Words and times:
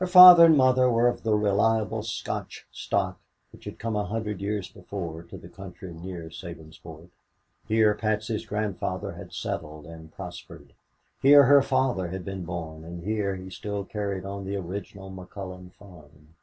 Her 0.00 0.08
father 0.08 0.46
and 0.46 0.56
mother 0.56 0.90
were 0.90 1.06
of 1.06 1.22
the 1.22 1.36
reliable 1.36 2.02
Scotch 2.02 2.66
stock 2.72 3.20
which 3.52 3.66
had 3.66 3.78
come 3.78 3.94
a 3.94 4.04
hundred 4.04 4.40
years 4.40 4.68
before 4.68 5.22
to 5.22 5.38
the 5.38 5.48
country 5.48 5.94
near 5.94 6.28
Sabinsport. 6.28 7.10
Here 7.68 7.94
Patsy's 7.94 8.44
grandfather 8.44 9.12
had 9.12 9.32
settled 9.32 9.86
and 9.86 10.10
prospered. 10.10 10.72
Here 11.22 11.44
her 11.44 11.62
father 11.62 12.08
had 12.08 12.24
been 12.24 12.44
born 12.44 12.82
and 12.82 13.04
here 13.04 13.36
he 13.36 13.48
still 13.48 13.84
carried 13.84 14.24
on 14.24 14.44
the 14.44 14.56
original 14.56 15.08
McCullon 15.12 15.72
farm. 15.72 16.34